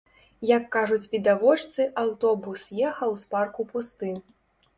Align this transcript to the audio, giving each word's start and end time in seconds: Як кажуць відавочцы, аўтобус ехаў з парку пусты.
Як 0.57 0.63
кажуць 0.75 1.11
відавочцы, 1.11 1.85
аўтобус 2.05 2.65
ехаў 2.89 3.11
з 3.25 3.29
парку 3.35 3.69
пусты. 3.71 4.11